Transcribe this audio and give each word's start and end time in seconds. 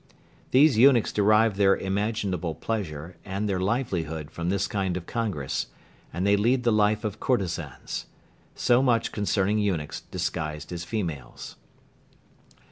These 0.49 0.79
eunuchs 0.79 1.13
derive 1.13 1.57
their 1.57 1.75
imaginable 1.77 2.55
pleasure, 2.55 3.17
and 3.23 3.47
their 3.47 3.59
livelihood 3.59 4.31
from 4.31 4.49
this 4.49 4.65
kind 4.65 4.97
of 4.97 5.05
congress, 5.05 5.67
and 6.11 6.25
they 6.25 6.35
lead 6.35 6.63
the 6.63 6.71
life 6.71 7.03
of 7.03 7.19
courtezans. 7.19 8.07
So 8.55 8.81
much 8.81 9.11
concerning 9.11 9.59
eunuchs 9.59 10.01
disguised 10.09 10.71
as 10.73 10.83
females. 10.83 11.55